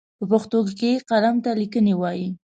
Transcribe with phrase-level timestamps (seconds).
[0.17, 2.27] په پښتو کې قلم ته ليکنی وايي.